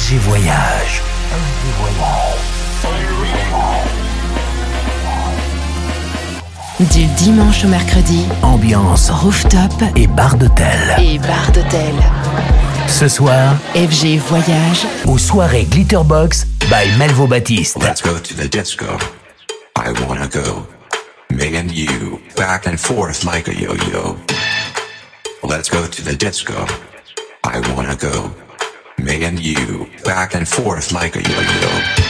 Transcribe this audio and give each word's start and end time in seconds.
FG 0.00 0.16
Voyage. 0.18 1.02
Du 6.80 7.04
dimanche 7.16 7.64
au 7.64 7.68
mercredi, 7.68 8.24
Ambiance 8.42 9.10
rooftop 9.10 9.72
et 9.96 10.06
bar 10.06 10.36
d'hôtel. 10.36 10.96
et 10.98 11.18
bar 11.18 11.52
d'hôtel. 11.52 11.94
Ce 12.88 13.08
soir, 13.08 13.54
FG 13.74 14.16
Voyage, 14.28 14.86
aux 15.06 15.18
soirées 15.18 15.64
Glitterbox 15.64 16.46
by 16.70 16.96
Melvo 16.98 17.26
Baptiste. 17.26 17.76
Let's 17.82 18.02
go 18.02 18.18
to 18.18 18.34
the 18.34 18.48
disco. 18.48 18.86
I 19.76 19.90
wanna 20.08 20.28
go. 20.28 20.66
Me 21.30 21.56
and 21.58 21.70
you, 21.70 22.20
back 22.36 22.66
and 22.66 22.76
forth 22.78 23.24
like 23.24 23.48
a 23.48 23.52
yo-yo. 23.52 24.16
Let's 25.42 25.68
go 25.70 25.86
to 25.86 26.02
the 26.02 26.16
disco. 26.16 26.54
I 27.44 27.60
wanna 27.76 27.96
go. 27.96 28.30
Me 29.04 29.24
and 29.24 29.40
you, 29.40 29.88
back 30.04 30.34
and 30.34 30.46
forth 30.46 30.92
like 30.92 31.16
a 31.16 31.22
yo-yo. 31.22 32.09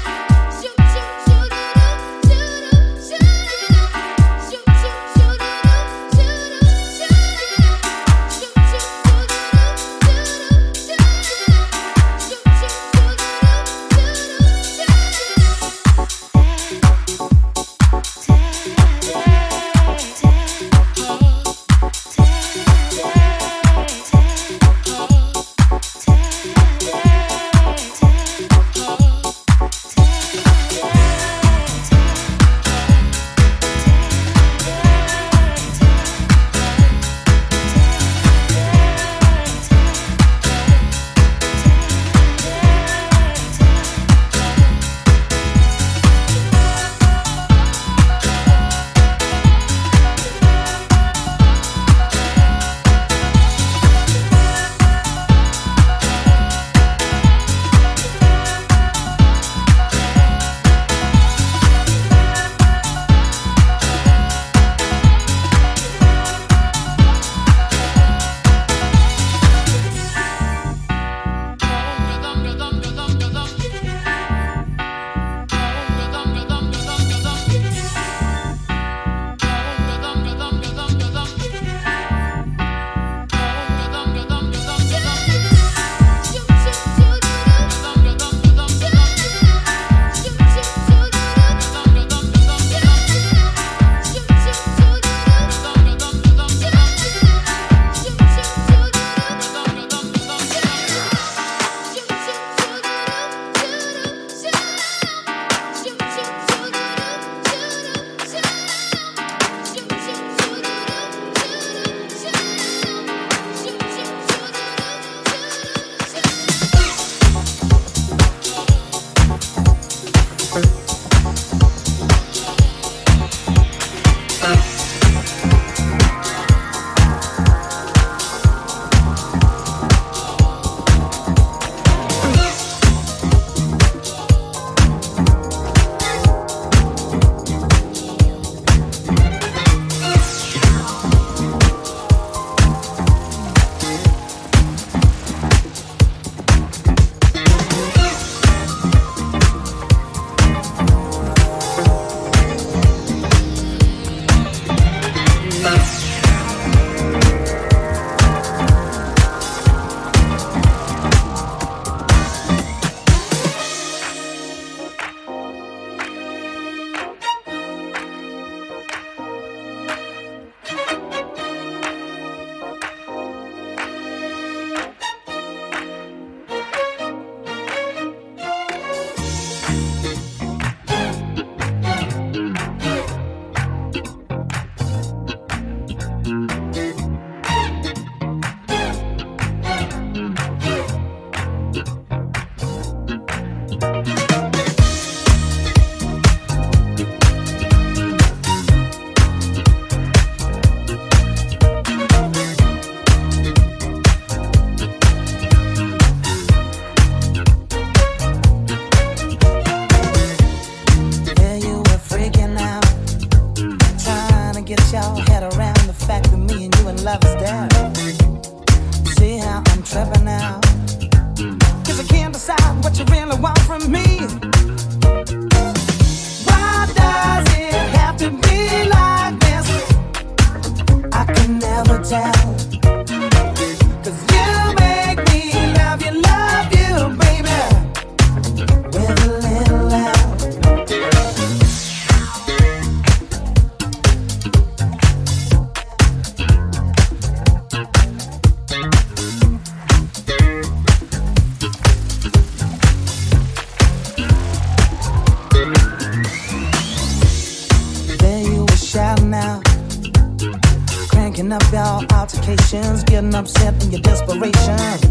upset 263.35 263.83
in 263.83 263.91
your 263.91 264.01
desperation. 264.01 265.10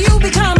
you 0.00 0.18
become 0.18 0.59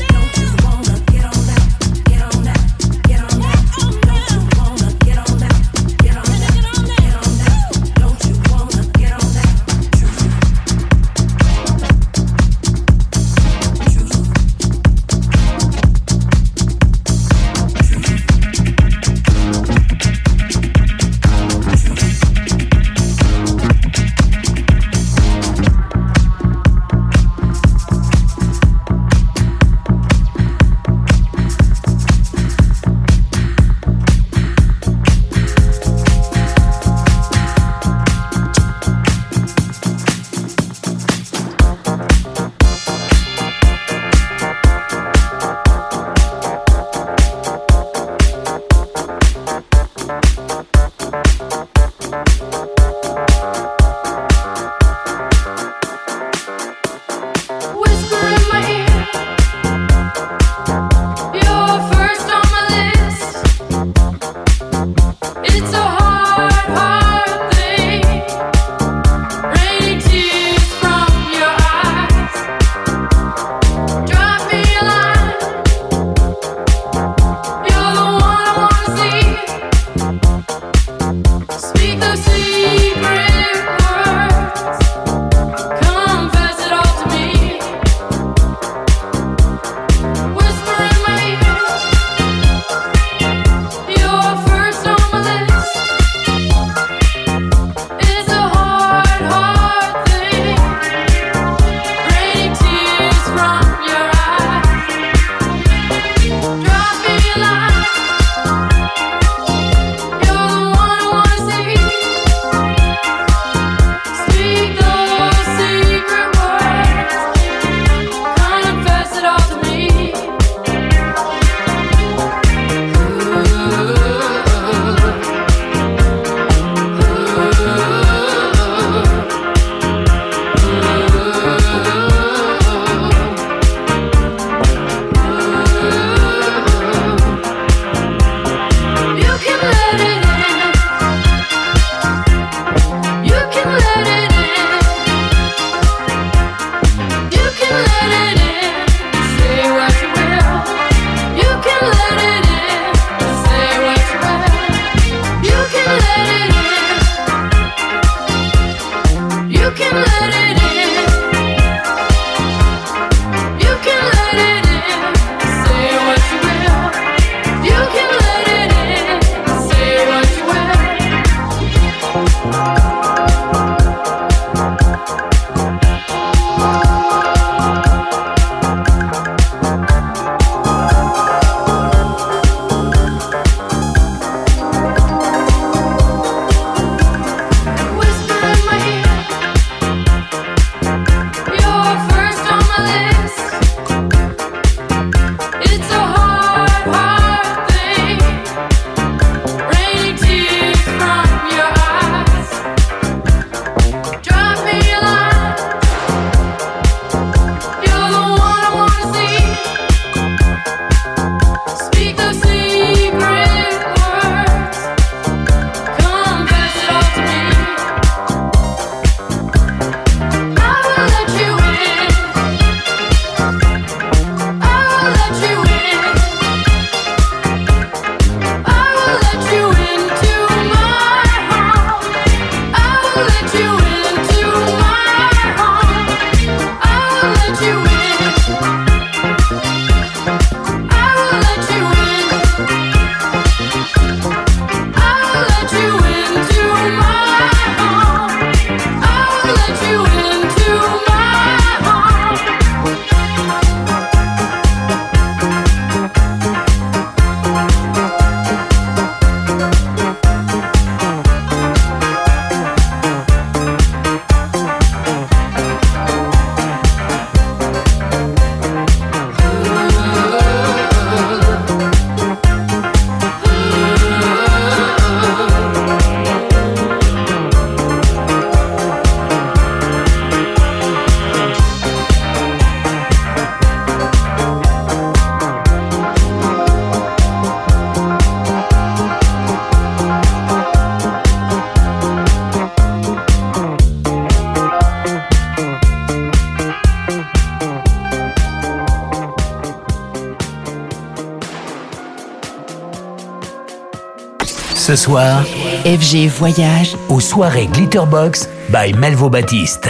Soir, 305.01 305.43
FG 305.83 306.27
Voyage 306.27 306.95
aux 307.09 307.19
soirées 307.19 307.65
Glitterbox 307.65 308.47
by 308.69 308.93
Melvo 308.93 309.31
Baptiste. 309.31 309.89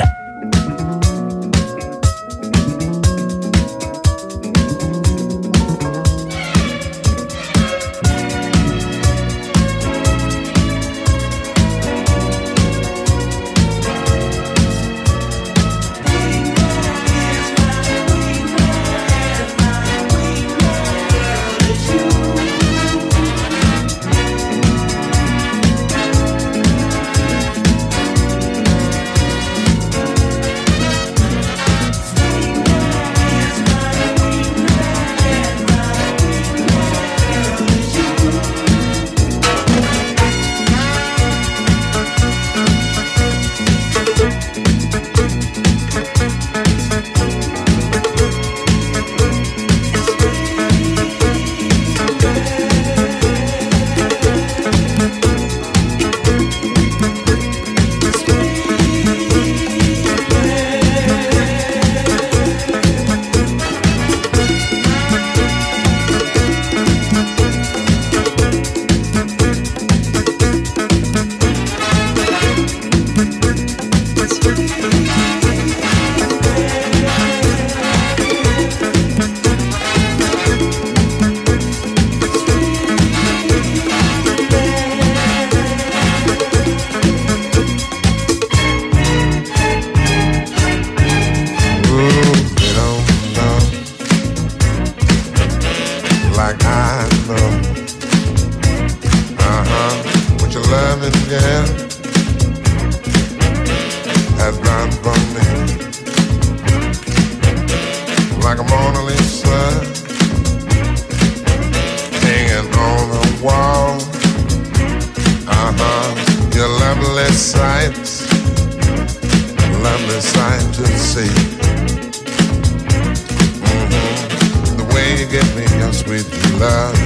With 126.08 126.28
your 126.34 126.60
love 126.60 126.98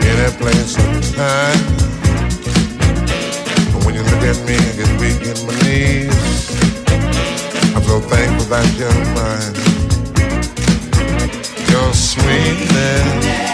in 0.00 0.16
a 0.20 0.30
place 0.36 0.76
of 0.76 1.14
time. 1.14 1.62
But 3.72 3.84
when 3.84 3.94
you 3.94 4.02
look 4.02 4.22
at 4.22 4.36
me, 4.44 4.56
I 4.56 4.72
get 4.74 4.90
weak 5.00 5.22
in 5.22 5.36
my 5.46 5.54
knees. 5.62 6.50
I'm 7.74 7.82
so 7.84 8.00
thankful 8.00 8.46
that 8.50 8.66
you're 8.76 9.04
mine. 9.14 9.54
Your 11.70 11.92
sweetness. 11.94 13.53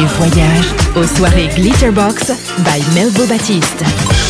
FG 0.00 0.06
Voyage 0.06 0.66
aux 0.96 1.06
soirées 1.06 1.48
Glitterbox 1.48 2.32
by 2.58 2.82
Melvo 2.94 3.26
Baptiste. 3.26 4.29